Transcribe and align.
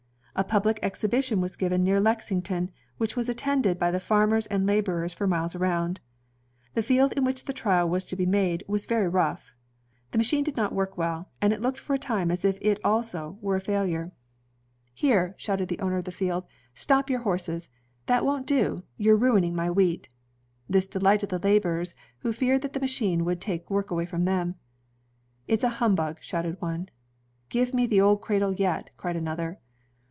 ''A 0.41 0.43
public 0.45 0.79
exhibition 0.81 1.39
was 1.41 1.57
given 1.57 1.83
near 1.83 1.99
Lexington, 1.99 2.71
which 2.97 3.17
was 3.17 3.27
attended 3.29 3.77
by 3.77 3.91
the 3.91 3.99
farmers 3.99 4.47
and 4.47 4.65
laborers 4.65 5.13
for 5.13 5.27
miles 5.27 5.53
around. 5.55 5.99
The 6.73 6.81
field 6.81 7.11
in 7.13 7.25
which 7.25 7.43
the 7.45 7.53
trial 7.53 7.87
was 7.89 8.05
to 8.05 8.15
be 8.15 8.25
made 8.25 8.63
"vgas 8.67 8.87
very 8.87 9.07
rough. 9.09 9.53
The 10.11 10.17
machine 10.17 10.43
did 10.45 10.55
not 10.57 10.73
work 10.73 10.97
well, 10.97 11.29
and 11.41 11.51
it 11.53 11.61
looked 11.61 11.77
for 11.79 11.93
a 11.93 11.99
time 11.99 12.31
as 12.31 12.43
if 12.45 12.57
it 12.61 12.79
also 12.83 13.37
were 13.41 13.57
a 13.57 13.61
failure. 13.61 14.13
ISO 14.95 15.03
INVENTIONS 15.03 15.03
OF 15.03 15.09
MANUFACTURE 15.09 15.09
AND 15.11 15.27
PRODUCTION 15.27 15.35
"IJere," 15.35 15.39
shouted 15.39 15.67
the 15.67 15.79
owner 15.79 15.97
of 15.97 16.05
the 16.05 16.11
field, 16.13 16.45
"stop 16.73 17.09
your 17.09 17.19
horses. 17.19 17.69
That 18.07 18.25
won't 18.25 18.47
do, 18.47 18.83
you 18.97 19.13
are 19.13 19.19
mining 19.19 19.53
my 19.53 19.69
wheat." 19.69 20.09
This 20.67 20.87
delighted 20.87 21.29
the 21.29 21.39
laborers, 21.39 21.93
who 22.19 22.31
feared 22.31 22.61
that 22.63 22.73
the 22.73 22.79
machine 22.79 23.25
would 23.25 23.41
take 23.41 23.69
work 23.69 23.91
away 23.91 24.05
from 24.07 24.23
them. 24.25 24.55
"It's 25.47 25.65
a 25.65 25.69
humbug," 25.77 26.17
shouted 26.21 26.55
one. 26.61 26.87
"Give 27.49 27.73
me 27.75 27.85
the 27.85 28.01
old 28.01 28.21
cradle 28.21 28.53
yet," 28.53 28.89
cried 28.97 29.17
another. 29.17 29.59